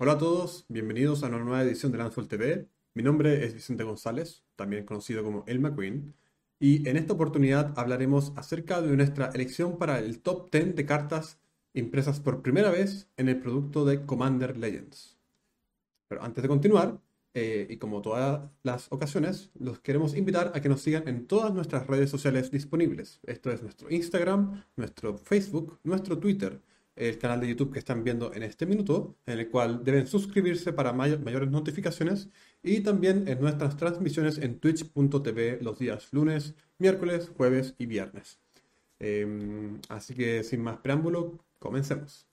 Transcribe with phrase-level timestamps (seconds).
[0.00, 2.68] Hola a todos, bienvenidos a una nueva edición de Landfall TV.
[2.94, 6.14] Mi nombre es Vicente González, también conocido como El McQueen,
[6.60, 11.40] y en esta oportunidad hablaremos acerca de nuestra elección para el top 10 de cartas
[11.74, 15.18] impresas por primera vez en el producto de Commander Legends.
[16.06, 17.00] Pero antes de continuar,
[17.34, 21.52] eh, y como todas las ocasiones, los queremos invitar a que nos sigan en todas
[21.52, 23.18] nuestras redes sociales disponibles.
[23.24, 26.62] Esto es nuestro Instagram, nuestro Facebook, nuestro Twitter
[26.98, 30.72] el canal de YouTube que están viendo en este minuto, en el cual deben suscribirse
[30.72, 32.28] para mayores notificaciones
[32.62, 38.40] y también en nuestras transmisiones en twitch.tv los días lunes, miércoles, jueves y viernes.
[38.98, 42.27] Em, así que sin más preámbulo, comencemos.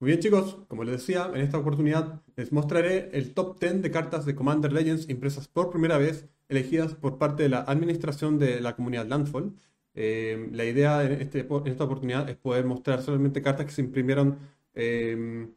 [0.00, 3.90] Muy bien chicos, como les decía, en esta oportunidad les mostraré el top 10 de
[3.90, 8.60] cartas de Commander Legends impresas por primera vez, elegidas por parte de la administración de
[8.60, 9.54] la comunidad Landfall.
[9.94, 13.82] Eh, la idea en, este, en, esta oportunidad es poder mostrar solamente cartas que se
[13.82, 14.38] imprimieron
[14.74, 15.48] eh,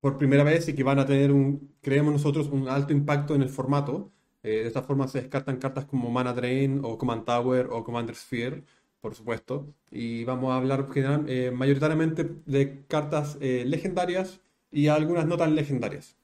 [0.00, 3.42] por primera vez y que van a tener un, creemos nosotros, un alto impacto en
[3.42, 4.10] el formato.
[4.42, 8.16] Eh, de esta forma se descartan cartas como Mana Drain o Command Tower o Commander
[8.16, 8.64] Sphere
[9.02, 15.26] por supuesto, y vamos a hablar general, eh, mayoritariamente de cartas eh, legendarias y algunas
[15.26, 16.16] no tan legendarias.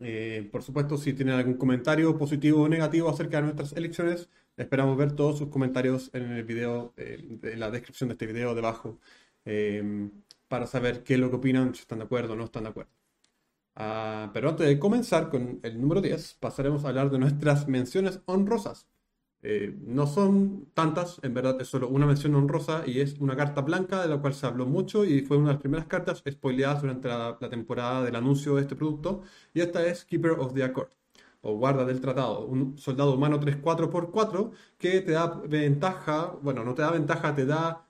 [0.00, 4.96] Eh, por supuesto, si tienen algún comentario positivo o negativo acerca de nuestras elecciones, esperamos
[4.96, 8.98] ver todos sus comentarios en el video, en la descripción de este video debajo,
[10.48, 12.70] para saber qué es lo que opinan, si están de acuerdo o no están de
[12.70, 12.90] acuerdo.
[13.76, 18.20] Ah, pero antes de comenzar con el número 10, pasaremos a hablar de nuestras menciones
[18.26, 18.86] honrosas.
[19.42, 23.60] Eh, no son tantas, en verdad es solo una mención honrosa y es una carta
[23.60, 26.82] blanca de la cual se habló mucho y fue una de las primeras cartas spoileadas
[26.82, 29.22] durante la, temporada del anuncio de este producto.
[29.54, 30.90] Y esta es Keeper of the Accord
[31.40, 36.82] o guarda del tratado, un soldado humano 3-4x4 que te da ventaja, bueno, no te
[36.82, 37.86] da ventaja, te da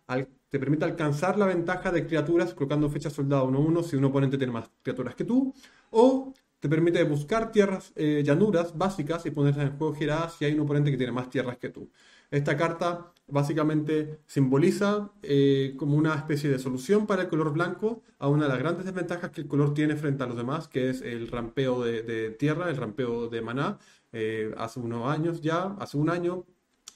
[0.48, 4.52] te permite alcanzar la ventaja de criaturas colocando fecha soldado 1-1 si un oponente tiene
[4.52, 5.54] más criaturas que tú,
[5.90, 10.54] o te permite buscar tierras, eh, llanuras básicas y ponerlas en juego giradas si hay
[10.54, 11.90] un oponente que tiene más tierras que tú.
[12.30, 18.28] Esta carta básicamente simboliza eh, como una especie de solución para el color blanco a
[18.28, 21.00] una de las grandes desventajas que el color tiene frente a los demás, que es
[21.00, 23.78] el rampeo de, tierra, el rampeo de maná.
[24.12, 26.44] Eh, hace unos años ya, hace un año,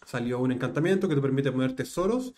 [0.05, 2.35] salió un encantamiento que te permite poner tesoros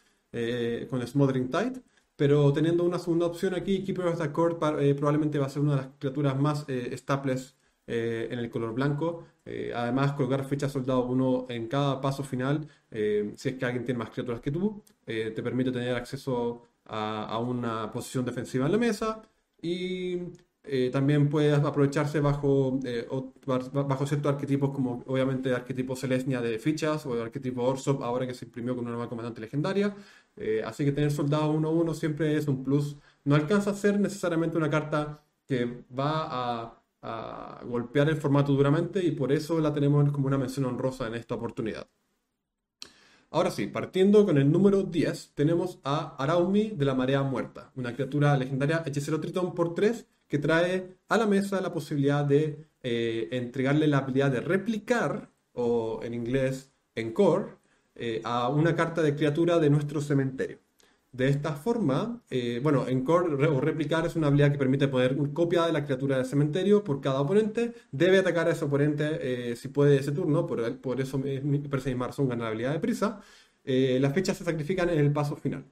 [0.90, 1.80] con Smothering Tide
[2.16, 5.62] pero teniendo una segunda opción aquí, Keeper of the Court eh, probablemente va a ser
[5.62, 9.26] una de las criaturas más eh, estables eh, en el color blanco.
[9.74, 12.66] además, colocar fecha soldado 1 en cada paso final,
[13.36, 17.38] si es que alguien tiene más criaturas que tú, te permite tener acceso a, a,
[17.38, 19.22] una posición defensiva en la mesa
[19.60, 20.18] y
[20.92, 22.80] también puedes aprovecharse bajo,
[23.74, 28.34] bajo ciertos arquetipos como obviamente arquetipo Celestia de fichas o el arquetipo Orsop ahora que
[28.34, 29.94] se imprimió con una nueva comandante legendaria
[30.36, 32.96] eh, así que tener soldado 1-1 siempre es un plus.
[33.24, 36.80] No alcanza a ser necesariamente una carta que va a,
[37.66, 41.34] golpear el formato duramente y por eso la tenemos como una mención honrosa en esta
[41.34, 41.86] oportunidad.
[43.28, 47.92] Ahora sí, partiendo con el número 10, tenemos a Araumi de la Marea Muerta, una
[47.92, 53.28] criatura legendaria hechicero tritón por 3 que trae a la mesa la posibilidad de eh,
[53.32, 57.58] entregarle la habilidad de replicar, o en inglés encore,
[57.96, 60.58] eh, a una carta de criatura de nuestro cementerio.
[61.12, 65.66] De esta forma, eh, bueno, encore o replicar es una habilidad que permite poner copia
[65.66, 67.72] de la criatura del cementerio por cada oponente.
[67.92, 71.28] Debe atacar a ese oponente eh, si puede ese turno, por, por eso por
[71.78, 73.20] esa misma razón la habilidad de prisa.
[73.64, 75.64] las fechas se sacrifican en el paso final.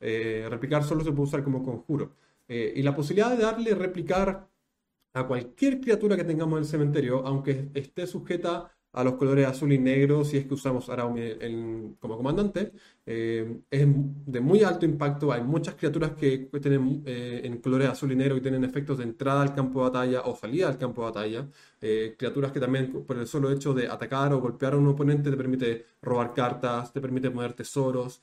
[0.00, 2.16] replicar solo se puede usar como conjuro.
[2.48, 4.48] y la posibilidad de darle replicar
[5.14, 9.72] a cualquier criatura que tengamos en el cementerio, aunque esté sujeta a los colores azul
[9.72, 12.72] y negro si es que usamos Araumi como comandante.
[13.06, 13.86] Eh, es
[14.26, 18.34] de muy alto impacto, hay muchas criaturas que tienen eh, en colores azul y negro
[18.34, 21.48] que tienen efectos de entrada al campo de batalla o salida al campo de batalla.
[21.80, 25.30] Eh, criaturas que también por el solo hecho de atacar o golpear a un oponente
[25.30, 28.20] te permite robar cartas, te permite poner tesoros,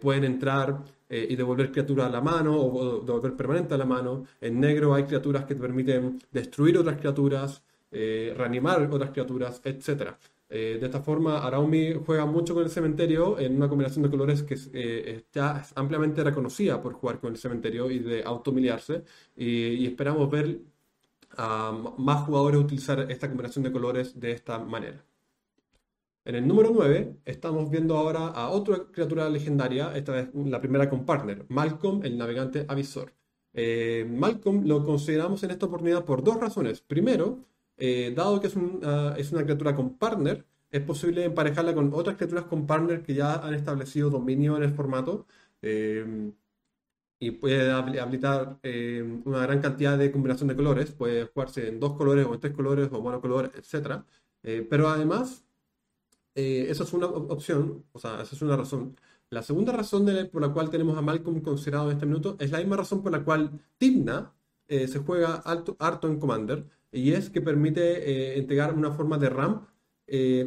[0.00, 4.24] pueden entrar y devolver criaturas a la mano o devolver permanente a la mano.
[4.40, 7.62] En negro hay criaturas que te permiten destruir otras criaturas.
[7.90, 10.14] Eh, reanimar otras criaturas, etc.
[10.48, 14.42] Eh, de esta forma, Araumi juega mucho con el cementerio en una combinación de colores
[14.42, 19.04] que eh, ya es ampliamente reconocida por jugar con el cementerio y de automiliarse.
[19.36, 20.60] Y, y esperamos ver
[21.36, 25.04] a más jugadores utilizar esta combinación de colores de esta manera.
[26.24, 30.90] En el número 9 estamos viendo ahora a otra criatura legendaria, esta vez la primera
[30.90, 33.12] con partner, Malcolm, el navegante avisor.
[34.08, 36.80] Malcolm lo consideramos en esta oportunidad por dos razones.
[36.80, 37.46] Primero,
[38.14, 38.54] dado que es,
[39.18, 43.34] es una criatura con partner, es posible emparejarla con otras criaturas con partner que ya
[43.34, 45.26] han establecido dominio en el formato
[47.18, 50.92] y puede habilitar eh, una gran cantidad de combinación de colores.
[50.92, 54.02] Puede jugarse en dos colores o en tres colores o monocolor, etc.
[54.42, 55.44] Eh, pero además,
[56.34, 58.96] eh, eso es una opción, o sea, esa es una razón.
[59.30, 62.58] La segunda razón por la cual tenemos a Malcolm considerado en este minuto es la
[62.58, 64.32] misma razón por la cual Timna
[64.68, 69.68] se juega alto, harto en Commander y es que permite entregar una forma de ramp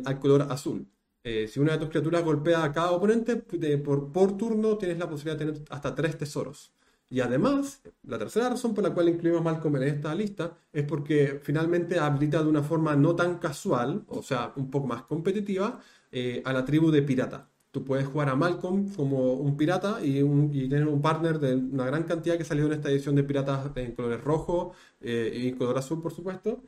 [0.05, 0.87] al color azul.
[1.23, 5.37] Eh, si una de tus criaturas golpea a cada oponente, por, turno tienes la posibilidad
[5.37, 6.73] de tener hasta tres tesoros.
[7.09, 11.39] Y además, la tercera razón por la cual incluimos Malcolm en esta lista es porque
[11.41, 15.79] finalmente habilita de una forma no tan casual, o sea, un poco más competitiva,
[16.11, 17.49] eh, a la tribu de pirata.
[17.71, 20.21] Tú puedes jugar a Malcolm como un pirata y,
[20.69, 23.93] tener un partner de una gran cantidad que salió en esta edición de piratas en
[23.93, 26.63] colores rojo eh, y color azul, por supuesto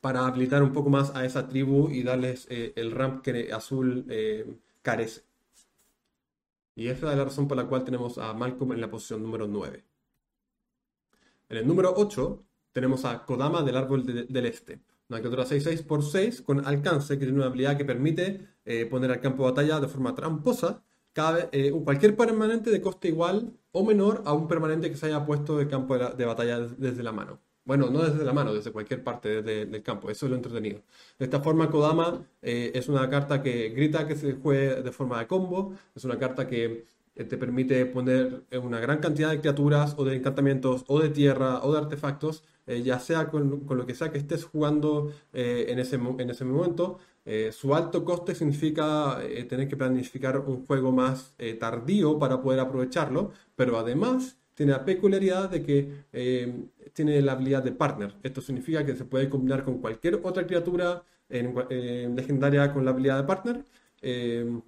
[0.00, 4.04] para habilitar un poco más a esa tribu y darles eh, el ramp que Azul
[4.08, 4.46] eh,
[4.82, 5.22] carece.
[6.74, 9.48] Y esa es la razón por la cual tenemos a Malcolm en la posición número
[9.48, 9.84] 9.
[11.48, 14.80] En el número 8 tenemos a Kodama del Árbol del Este.
[15.08, 19.10] Una criatura 6-6 por 6 con alcance que tiene una habilidad que permite eh, poner
[19.10, 20.82] al campo de batalla de forma tramposa
[21.14, 21.50] cada,
[21.84, 25.66] cualquier permanente de coste igual o menor a un permanente que se haya puesto de
[25.66, 27.40] campo de batalla desde la mano.
[27.68, 30.08] Bueno, no desde la mano, desde cualquier parte del campo.
[30.08, 30.80] Eso es lo entretenido.
[31.18, 35.18] De esta forma, Kodama eh, es una carta que grita que se juegue de forma
[35.18, 35.74] de combo.
[35.94, 40.16] Es una carta que eh, te permite poner una gran cantidad de criaturas o de
[40.16, 44.18] encantamientos o de tierra o de artefactos, eh, ya sea con, lo que sea que
[44.18, 46.98] estés jugando en, ese, en ese momento.
[47.52, 49.18] su alto coste significa
[49.48, 55.48] tener que planificar un juego más tardío para poder aprovecharlo, pero además tiene la peculiaridad
[55.50, 58.16] de que eh, tiene la habilidad de partner.
[58.24, 61.54] Esto significa que se puede combinar con cualquier otra criatura en,
[62.16, 63.64] legendaria con la habilidad de partner,
[64.02, 64.60] eh,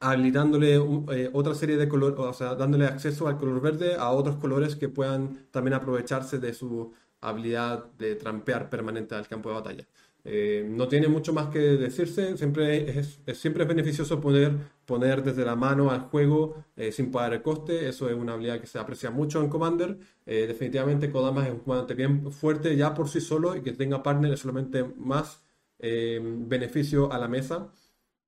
[0.00, 0.76] habilitándole
[1.12, 4.76] eh, otra serie de colores, o sea, dándole acceso al color verde a otros colores
[4.76, 9.88] que puedan también aprovecharse de su habilidad de trampear permanente al campo de batalla.
[10.24, 14.52] Eh, no tiene mucho más que decirse, siempre es, siempre es beneficioso poder
[14.84, 18.60] poner desde la mano al juego eh, sin pagar el coste, eso es una habilidad
[18.60, 19.96] que se aprecia mucho en Commander.
[20.26, 24.02] Eh, definitivamente Kodama es un comandante bien fuerte ya por sí solo y que tenga
[24.02, 25.42] partner es solamente más
[25.80, 27.72] beneficio a la mesa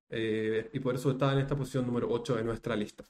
[0.08, 3.04] y por eso está en esta posición número 8 de nuestra lista.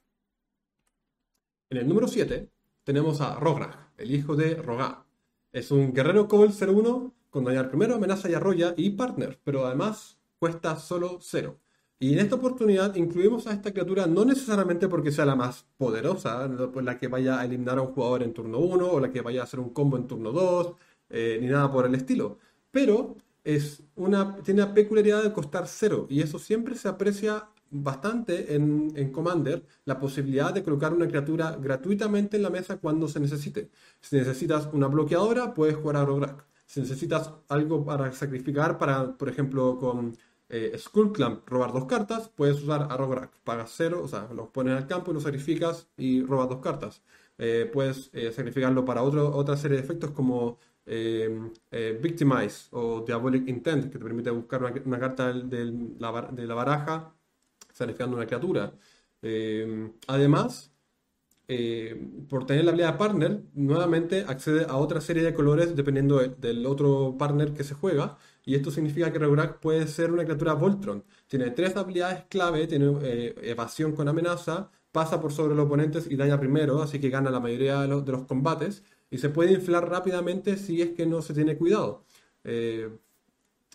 [1.68, 2.48] En el número 7
[2.84, 5.04] tenemos a Rograg, el hijo de Rogá.
[5.52, 10.18] Es un guerrero Cobalt 01 con dañar primero, amenaza y arrolla y partner, pero además
[10.38, 11.58] cuesta solo cero.
[11.98, 16.48] Y en esta oportunidad incluimos a esta criatura no necesariamente porque sea la más poderosa,
[16.48, 19.42] la que vaya a eliminar a un jugador en turno 1 o la que vaya
[19.42, 20.74] a hacer un combo en turno 2,
[21.10, 22.38] eh, ni nada por el estilo.
[22.70, 28.54] Pero es una, tiene la peculiaridad de costar cero y eso siempre se aprecia bastante
[28.54, 33.20] en, en, Commander la posibilidad de colocar una criatura gratuitamente en la mesa cuando se
[33.20, 33.70] necesite.
[34.00, 36.46] Si necesitas una bloqueadora, puedes jugar a Rograk.
[36.66, 40.16] Si necesitas algo para sacrificar, para, por ejemplo, con
[40.48, 43.32] eh, Skullclamp robar dos cartas, puedes usar Arrograk.
[43.44, 47.02] Pagas cero, o sea, los pones al campo y los sacrificas y robas dos cartas.
[47.38, 50.58] Eh, puedes eh, sacrificarlo para otra serie de efectos como
[52.02, 57.14] Victimize o Diabolic Intent, que te permite buscar una, carta de la baraja
[57.84, 58.72] una criatura.
[60.06, 60.70] además,
[61.52, 61.96] eh,
[62.28, 67.16] por tener la habilidad partner, nuevamente accede a otra serie de colores dependiendo del otro
[67.18, 68.18] partner que se juega.
[68.44, 71.04] Y esto significa que Regular puede ser una criatura Voltron.
[71.26, 76.14] Tiene tres habilidades clave, tiene eh, evasión con amenaza, pasa por sobre los oponentes y
[76.14, 78.84] daña primero, así que gana la mayoría de los, combates.
[79.10, 82.04] Y se puede inflar rápidamente si es que no se tiene cuidado.
[82.44, 82.90] Eh,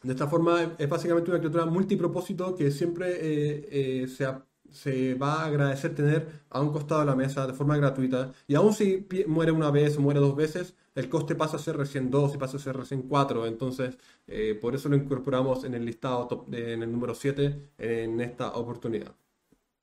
[0.06, 4.28] de esta forma es básicamente una criatura multipropósito que siempre se,
[4.72, 8.32] se va a agradecer tener a un costado de la mesa de forma gratuita.
[8.48, 11.78] Y aún si muere una vez o muere dos veces, el coste pasa a ser
[11.78, 13.46] recién 2 y pasa a ser recién 4.
[13.48, 13.98] Entonces,
[14.28, 19.14] eh, por eso lo incorporamos en el listado en el número 7 en esta oportunidad.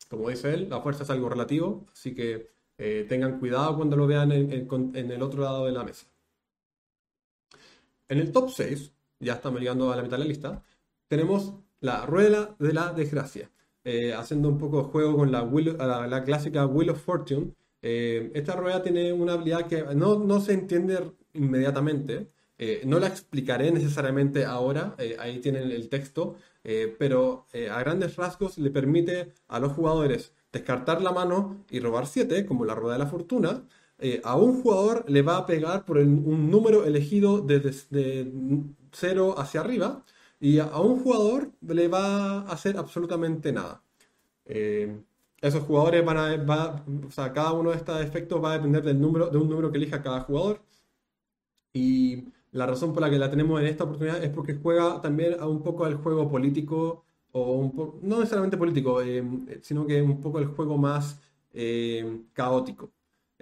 [0.09, 4.07] Como dice él, la fuerza es algo relativo, así que eh, tengan cuidado cuando lo
[4.07, 6.07] vean en, en, el otro lado de la mesa.
[8.09, 10.63] En el top 6, ya estamos llegando a la mitad de la lista,
[11.09, 13.51] tenemos la rueda de la desgracia.
[13.85, 15.43] Eh, haciendo un poco de juego con la,
[16.07, 17.53] la, clásica Wheel of Fortune.
[17.83, 22.29] Eh, esta rueda tiene una habilidad que no, no se entiende inmediatamente.
[22.59, 26.37] Eh, no la explicaré necesariamente ahora, ahí tienen el texto,
[26.99, 32.47] pero a grandes rasgos le permite a los jugadores descartar la mano y robar 7,
[32.47, 33.65] como la rueda de la fortuna,
[33.99, 38.25] eh, a un jugador le va a pegar por un número elegido desde
[38.93, 40.05] 0 hacia arriba
[40.41, 43.83] y a, un jugador le va a hacer absolutamente nada.
[44.45, 45.01] Eh,
[45.41, 49.01] esos jugadores van a, o sea, cada uno de estos efectos va a depender del
[49.01, 50.61] número, de un número que elija cada jugador.
[51.73, 55.37] Y la razón por la que la tenemos en esta oportunidad es porque juega también
[55.41, 59.25] a un poco al juego político, o un no necesariamente político, eh,
[59.63, 61.21] sino que un poco el juego más
[62.33, 62.91] caótico.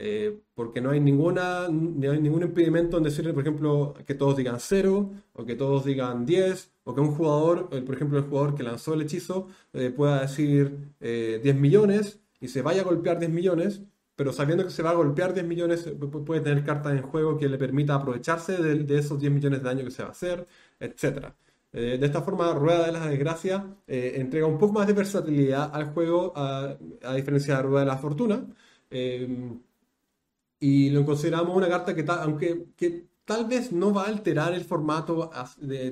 [0.02, 4.34] Eh, porque no hay, ninguna, no hay ningún impedimento en decirle, por ejemplo, que todos
[4.34, 8.54] digan 0 o que todos digan 10 o que un jugador, por ejemplo, el jugador
[8.54, 13.18] que lanzó el hechizo eh, pueda decir 10 eh, millones y se vaya a golpear
[13.18, 13.82] 10 millones,
[14.16, 15.86] pero sabiendo que se va a golpear 10 millones,
[16.24, 19.84] puede tener cartas en juego que le permita aprovecharse de, esos 10 millones de daño
[19.84, 20.46] que se va a hacer,
[20.80, 21.34] etc.
[21.72, 26.32] de esta forma, Rueda de la Desgracia entrega un poco más de versatilidad al juego,
[26.34, 28.46] a, a diferencia de Rueda de la Fortuna
[30.60, 34.64] y lo consideramos una carta que, aunque que tal vez no va a alterar el
[34.64, 35.30] formato,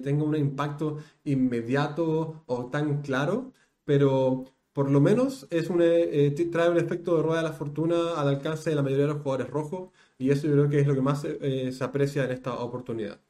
[0.02, 3.52] tenga un impacto inmediato o tan claro,
[3.84, 8.14] pero por lo menos es un, eh, trae un efecto de rueda de la fortuna
[8.16, 10.86] al alcance de la mayoría de los jugadores rojos y eso yo creo que es
[10.86, 13.20] lo que más eh, se aprecia en esta oportunidad.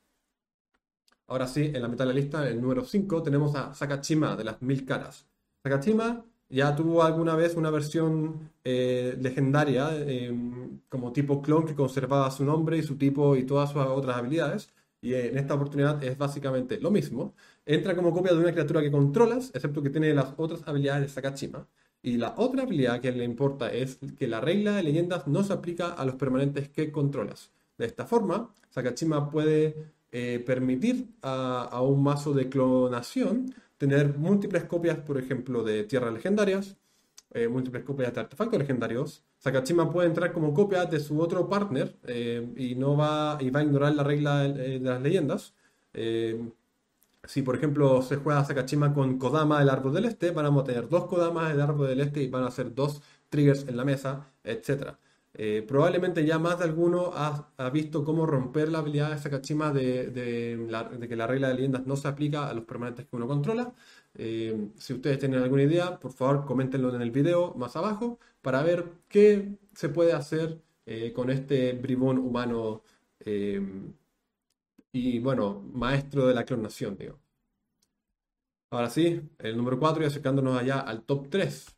[1.28, 4.44] Ahora sí, en la mitad de la lista, el número 5, tenemos a Sakachima de
[4.44, 5.26] las mil caras.
[5.62, 12.30] Sakachima ya tuvo alguna vez una versión eh, legendaria em, como tipo clon que conservaba
[12.30, 14.70] su nombre y su tipo y todas sus otras habilidades.
[15.00, 17.34] Y en esta oportunidad es básicamente lo mismo.
[17.66, 21.08] Entra como copia de una criatura que controlas, excepto que tiene las otras habilidades de
[21.08, 21.68] Sakachima.
[22.02, 25.52] Y la otra habilidad que le importa es que la regla de leyendas no se
[25.52, 27.52] aplica a los permanentes que controlas.
[27.76, 34.64] De esta forma, Sakachima puede eh, permitir a, a un mazo de clonación tener múltiples
[34.64, 36.76] copias, por ejemplo, de tierras legendarias,
[37.30, 39.24] eh, múltiples copias de artefactos legendarios.
[39.38, 43.60] Sakachima puede entrar como copia de su otro partner eh, y no va, y va
[43.60, 45.54] a ignorar la regla de, las leyendas.
[45.94, 46.50] Eh,
[47.24, 50.88] si, por ejemplo, se juega Sakachima con Kodama del Árbol del Este, van a tener
[50.88, 54.32] dos Kodamas del Árbol del Este y van a ser dos triggers en la mesa,
[54.44, 54.96] etc.
[55.40, 60.10] Eh, probablemente ya más de alguno ha, visto cómo romper la habilidad de Sakachima de,
[60.10, 63.72] de, que la regla de leyendas no se aplica a los permanentes que uno controla.
[64.14, 68.62] Eh, si ustedes tienen alguna idea, por favor coméntenlo en el video más abajo para
[68.64, 72.82] ver qué se puede hacer eh, con este bribón humano
[74.92, 77.18] y bueno, maestro de la clonación, digo.
[78.70, 81.76] Ahora sí, el número 4 y acercándonos allá al top 3.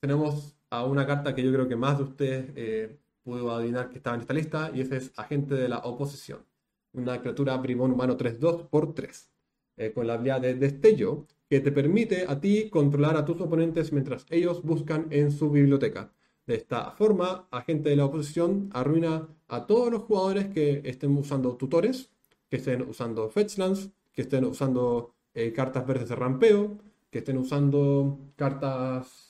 [0.00, 4.16] Tenemos a una carta que yo creo que más de ustedes pudo adivinar que estaba
[4.16, 6.44] en esta lista, y ese es Agente de la Oposición.
[6.92, 9.30] Una criatura bribón humano 3-2 por 3,
[9.76, 13.92] eh, con la habilidad de Destello, que te permite a ti controlar a tus oponentes
[13.92, 16.12] mientras ellos buscan en su biblioteca.
[16.46, 21.56] De esta forma, Agente de la Oposición arruina a todos los jugadores que estén usando
[21.56, 22.10] tutores,
[22.48, 26.78] que estén usando fetchlands, que estén usando eh, cartas verdes de rampeo,
[27.10, 29.29] que estén usando cartas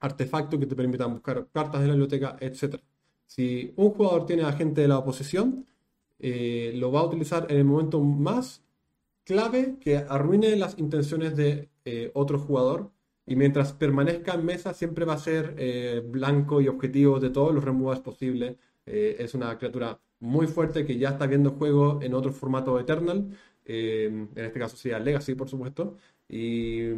[0.00, 2.76] artefactos que te permitan buscar cartas de la biblioteca, etc.
[3.26, 5.66] Si un jugador tiene agente de la oposición,
[6.18, 8.64] eh, lo va a utilizar en el momento más
[9.24, 12.90] clave que arruine las intenciones de eh, otro jugador.
[13.26, 17.54] Y mientras permanezca en mesa, siempre va a ser eh, blanco y objetivo de todos
[17.54, 18.56] los removals posibles.
[18.86, 23.28] es una criatura muy fuerte que ya está viendo juego en otro formato Eternal.
[23.66, 25.98] en este caso sería Legacy, por supuesto.
[26.28, 26.90] Y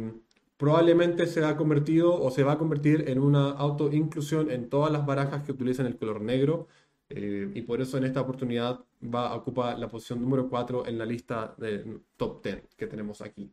[0.61, 5.07] probablemente se ha convertido o se va a convertir en una auto-inclusión en todas las
[5.07, 6.67] barajas que utilizan el color negro.
[7.09, 10.99] Eh, y por eso en esta oportunidad va a ocupar la posición número 4 en
[10.99, 13.51] la lista de top 10 que tenemos aquí.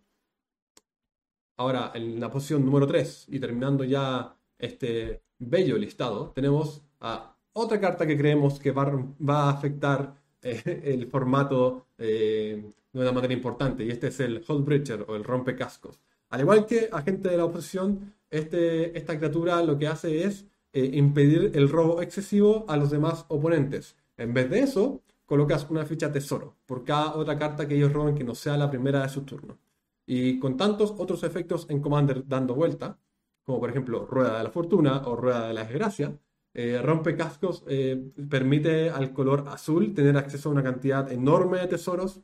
[1.57, 7.81] Ahora, en la posición número 3 y terminando ya este bello listado, tenemos a otra
[7.81, 8.85] carta que creemos que va,
[9.29, 15.07] a afectar eh, el formato eh, de una manera importante y este es el Breacher
[15.09, 16.03] o el rompecascos.
[16.31, 20.91] Al igual que agente de la oposición, este, esta criatura lo que hace es eh,
[20.95, 23.97] impedir el robo excesivo a los demás oponentes.
[24.17, 28.15] En vez de eso, colocas una ficha tesoro por cada otra carta que ellos roben
[28.15, 29.59] que no sea la primera de su turno.
[30.07, 32.99] Y con tantos otros efectos en Commander dando vuelta,
[33.45, 36.19] como por ejemplo Rueda de la Fortuna o Rueda de la Desgracia,
[36.55, 41.67] eh, Rompe Cascos eh, permite al color azul tener acceso a una cantidad enorme de
[41.69, 42.21] tesoros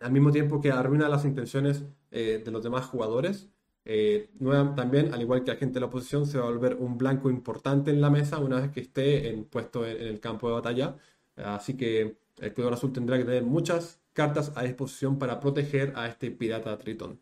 [0.00, 3.48] al mismo tiempo que arruina las intenciones eh, de los demás jugadores.
[3.84, 4.30] Eh,
[4.76, 7.90] también, al igual que agente de la oposición, se va a volver un blanco importante
[7.90, 10.96] en la mesa una vez que esté en, puesto en, el campo de batalla.
[11.36, 16.08] Así que el color azul tendrá que tener muchas cartas a disposición para proteger a
[16.08, 17.20] este pirata tritón.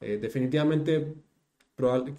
[0.00, 1.14] Eh, definitivamente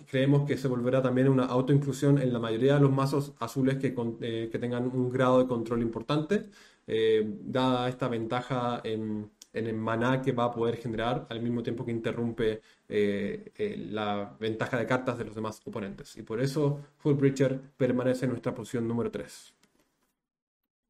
[0.08, 3.96] creemos que se volverá también una autoinclusión en la mayoría de los mazos azules que,
[4.52, 6.46] que tengan un grado de control importante,
[7.44, 11.86] dada esta ventaja en, en, el maná que va a poder generar al mismo tiempo
[11.86, 13.52] que interrumpe eh,
[13.92, 16.18] la ventaja de cartas de los demás oponentes.
[16.18, 19.54] Y por eso Full Breacher permanece en nuestra posición número 3.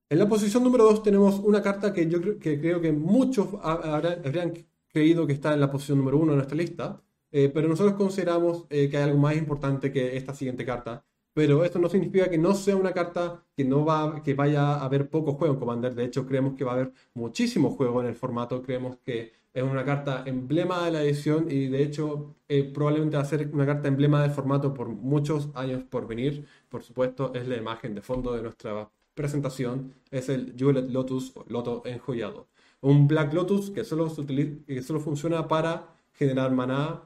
[0.10, 3.50] En la posición número 2 tenemos una carta que yo creo que, creo que muchos
[3.62, 4.54] habrían
[4.88, 8.66] creído que está en la posición número 1 de nuestra lista, eh, pero nosotros consideramos
[8.70, 11.04] eh, que hay algo más importante que esta siguiente carta.
[11.38, 14.84] Pero esto no significa que no sea una carta que, no va, que vaya a
[14.84, 15.94] haber poco juego en Commander.
[15.94, 18.64] De hecho, creemos que va a haber muchísimo juego en el formato.
[18.64, 23.22] Creemos que es una carta emblema de la edición y de hecho eh, probablemente va
[23.22, 26.48] a ser una carta emblema del formato por muchos años por venir.
[26.70, 29.94] Por supuesto, es la imagen de fondo de nuestra presentación.
[30.10, 32.48] Es el Jeweled Lotus Loto enjollado.
[32.82, 37.04] Un Black Lotus que solo, que solo funciona para generar maná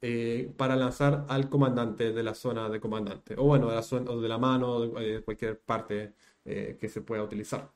[0.00, 4.12] eh, para lanzar al comandante de la zona de comandante, o bueno, de la, zona,
[4.12, 6.14] o de la mano, de eh, cualquier parte
[6.44, 7.72] eh, que se pueda utilizar.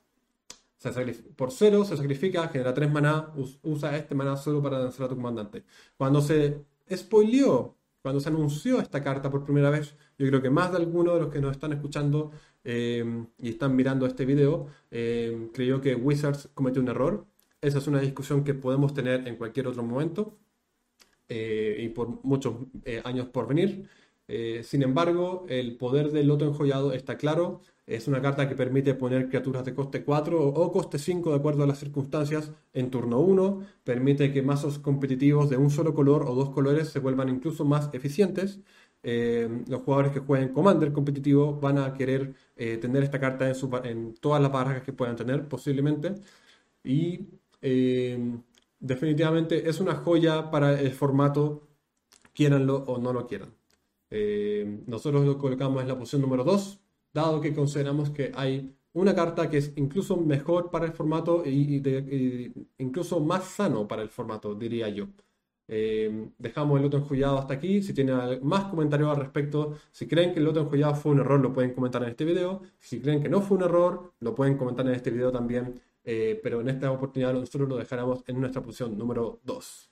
[1.35, 5.15] por cero se sacrifica, genera 3 maná, usa este maná solo para lanzar a tu
[5.15, 5.65] comandante.
[5.97, 10.71] Cuando se spoileó, cuando se anunció esta carta por primera vez, yo creo que más
[10.71, 12.31] de alguno de los que nos están escuchando
[12.63, 17.25] y están mirando este video creyó que Wizards cometió un error.
[17.61, 20.37] Esa es una discusión que podemos tener en cualquier otro momento.
[21.29, 23.87] Eh, y por muchos eh, años por venir.
[24.27, 27.61] Eh, sin embargo, el poder del loto enjollado está claro.
[27.85, 31.63] Es una carta que permite poner criaturas de coste 4 o coste 5 de acuerdo
[31.63, 33.61] a las circunstancias en turno 1.
[33.83, 37.89] Permite que mazos competitivos de un solo color o dos colores se vuelvan incluso más
[37.93, 38.61] eficientes.
[39.03, 43.51] los jugadores que jueguen Commander competitivo van a querer tener esta carta
[43.83, 46.15] en, todas las barajas que puedan tener posiblemente.
[46.83, 47.27] Y
[48.83, 51.67] definitivamente es una joya para el formato,
[52.33, 53.55] quieranlo o no lo quieran.
[54.09, 56.79] Eh, nosotros lo colocamos en la posición número 2,
[57.13, 62.53] dado que consideramos que hay una carta que es incluso mejor para el formato y,
[62.77, 65.07] incluso más sano para el formato, diría yo.
[65.67, 67.81] Eh, dejamos el loto enjollado hasta aquí.
[67.81, 71.39] Si tienen más comentarios al respecto, si creen que el loto enjollado fue un error,
[71.41, 72.61] lo pueden comentar en este video.
[72.79, 75.81] Si creen que no fue un error, lo pueden comentar en este video también.
[76.05, 79.89] Eh, pero en esta oportunidad nosotros lo dejaremos en nuestra posición número 2.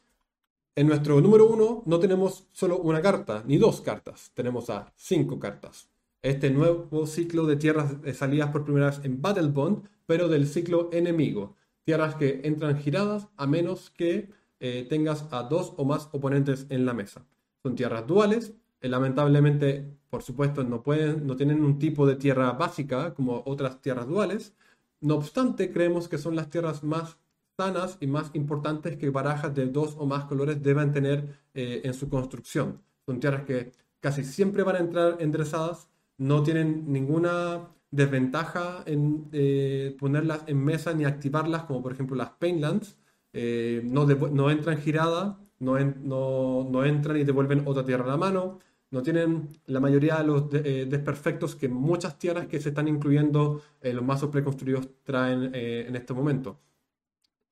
[0.76, 5.40] En nuestro número 1 no tenemos solo una carta, ni dos cartas, tenemos a cinco
[5.40, 5.90] cartas.
[6.22, 10.90] Este nuevo ciclo de tierras salidas por primera vez en Battle Bond, pero del ciclo
[10.94, 11.56] enemigo.
[11.84, 14.30] Tierras que entran giradas a menos que
[14.62, 17.26] eh, tengas a dos o más oponentes en la mesa.
[17.62, 22.54] Son tierras duales, eh, lamentablemente, por supuesto, no, pueden, no tienen un tipo de tierra
[22.54, 24.56] básica como otras tierras duales,
[25.02, 27.18] no obstante, creemos que son las tierras más
[27.58, 31.94] sanas y más importantes que barajas de dos o más colores deben tener eh, en
[31.96, 32.82] su construcción.
[33.06, 39.96] Son tierras que casi siempre van a entrar enderezadas, no tienen ninguna desventaja en eh,
[40.00, 42.96] ponerlas en mesa ni activarlas, como por ejemplo las Painlands.
[43.34, 48.60] Eh, no, entran girada, no, no, no entran y devuelven otra tierra a la mano
[48.92, 53.62] no tienen la mayoría de los eh, desperfectos que muchas tierras que se están incluyendo
[53.82, 56.60] en los mazos preconstruidos traen eh, en este momento.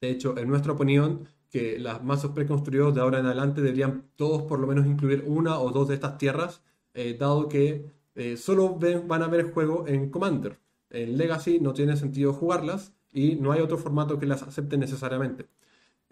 [0.01, 4.43] De hecho, en nuestra opinión, que los mazos preconstruidos de ahora en adelante deberían todos
[4.43, 6.61] por lo menos incluir una o dos de estas tierras,
[6.93, 7.97] eh, dado que
[8.35, 10.59] solo van a ver juego en Commander.
[10.89, 15.47] En Legacy no tiene sentido jugarlas y no hay otro formato que las acepte necesariamente.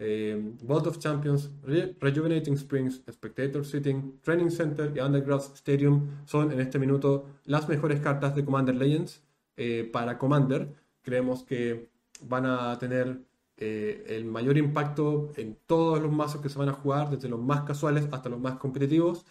[0.00, 1.50] Eh, Vault of Champions,
[2.00, 8.00] Rejuvenating Springs, Spectator Sitting, Training Center y Underground Stadium son en este minuto las mejores
[8.00, 9.22] cartas de Commander Legends
[9.56, 10.72] eh, para Commander.
[11.02, 11.90] Creemos que
[12.22, 13.22] van a tener
[13.56, 17.40] eh, el mayor impacto en todos los mazos que se van a jugar, desde los
[17.40, 19.26] más casuales hasta los más competitivos.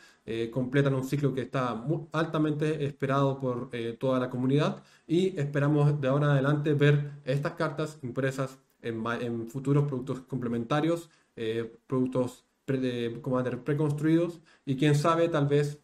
[0.51, 6.25] completan un ciclo que está altamente esperado por toda la comunidad y esperamos de ahora
[6.25, 14.39] en adelante ver estas cartas impresas en, futuros productos complementarios, eh, productos pre, Commander preconstruidos
[14.65, 15.79] y quién sabe tal vez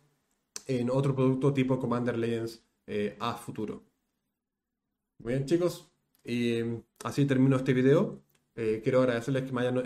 [0.67, 3.83] en otro producto tipo Commander Legends eh, a futuro.
[5.19, 5.89] Muy bien chicos,
[6.23, 6.59] y
[7.03, 8.21] así termino este video.
[8.55, 9.83] Eh, quiero agradecerles que me hayan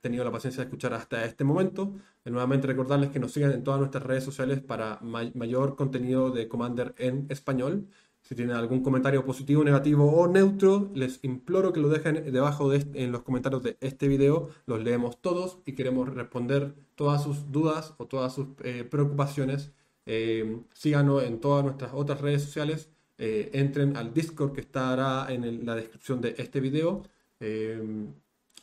[0.00, 1.92] tenido la paciencia de escuchar hasta este momento.
[2.24, 6.94] nuevamente recordarles que nos sigan en todas nuestras redes sociales para mayor contenido de Commander
[6.98, 7.88] en español.
[8.28, 12.86] Si tienen algún comentario positivo, negativo o neutro, les imploro que lo dejen debajo de
[12.92, 14.50] en los comentarios de este video.
[14.66, 19.72] Los leemos todos y queremos responder todas sus dudas o todas sus eh, preocupaciones.
[20.04, 22.90] Eh, síganos en todas nuestras otras redes sociales.
[23.16, 27.04] Eh, entren al Discord que estará en la descripción de este video.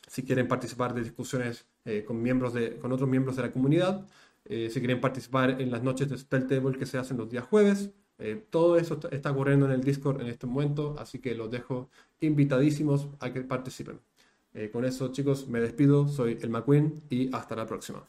[0.06, 1.66] si quieren participar de discusiones
[2.06, 4.06] con, miembros de, con otros miembros de la comunidad.
[4.44, 7.44] eh, si quieren participar en las noches de Stealth Table que se hacen los días
[7.44, 7.90] jueves.
[8.50, 13.08] Todo eso está ocurriendo en el Discord en este momento, así que los dejo invitadísimos
[13.20, 14.00] a que participen.
[14.72, 16.08] con eso, chicos, me despido.
[16.08, 18.08] Soy el McQueen y hasta la próxima.